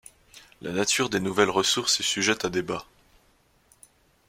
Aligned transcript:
La 0.63 0.71
nature 0.71 1.11
des 1.11 1.19
nouvelles 1.19 1.51
ressources 1.51 1.99
est 1.99 2.03
sujette 2.03 2.43
à 2.43 2.49
débat. 2.49 2.85